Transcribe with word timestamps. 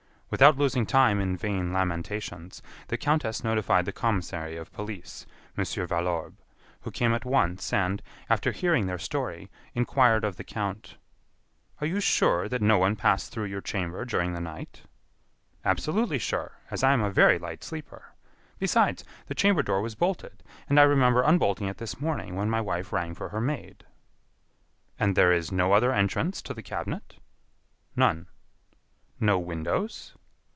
Without 0.31 0.57
losing 0.57 0.85
time 0.85 1.19
in 1.19 1.35
vain 1.35 1.73
lamentations, 1.73 2.61
the 2.87 2.97
countess 2.97 3.43
notified 3.43 3.83
the 3.83 3.91
commissary 3.91 4.55
of 4.55 4.71
police, 4.71 5.25
Mon. 5.57 5.65
Valorbe, 5.65 6.37
who 6.83 6.89
came 6.89 7.11
at 7.13 7.25
once, 7.25 7.73
and, 7.73 8.01
after 8.29 8.53
hearing 8.53 8.85
their 8.85 8.97
story, 8.97 9.51
inquired 9.75 10.23
of 10.23 10.37
the 10.37 10.45
count: 10.45 10.95
"Are 11.81 11.85
you 11.87 11.99
sure 11.99 12.47
that 12.47 12.61
no 12.61 12.77
one 12.77 12.95
passed 12.95 13.29
through 13.33 13.47
your 13.47 13.59
chamber 13.59 14.05
during 14.05 14.31
the 14.31 14.39
night?" 14.39 14.83
"Absolutely 15.65 16.17
sure, 16.17 16.59
as 16.69 16.81
I 16.81 16.93
am 16.93 17.01
a 17.01 17.11
very 17.11 17.37
light 17.37 17.61
sleeper. 17.61 18.13
Besides, 18.57 19.03
the 19.27 19.35
chamber 19.35 19.63
door 19.63 19.81
was 19.81 19.95
bolted, 19.95 20.43
and 20.69 20.79
I 20.79 20.83
remember 20.83 21.23
unbolting 21.25 21.67
it 21.67 21.75
this 21.75 21.99
morning 21.99 22.35
when 22.37 22.49
my 22.49 22.61
wife 22.61 22.93
rang 22.93 23.13
for 23.15 23.27
her 23.27 23.41
maid." 23.41 23.85
"And 24.97 25.17
there 25.17 25.33
is 25.33 25.51
no 25.51 25.73
other 25.73 25.91
entrance 25.91 26.41
to 26.43 26.53
the 26.53 26.63
cabinet?" 26.63 27.17
"None." 27.97 28.27
"No 29.19 29.37
windows?" 29.37 30.15